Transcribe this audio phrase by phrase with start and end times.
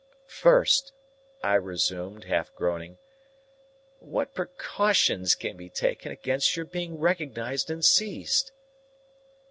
[0.25, 0.93] "First,"
[1.43, 2.97] I resumed, half groaning,
[3.99, 8.51] "what precautions can be taken against your being recognised and seized?"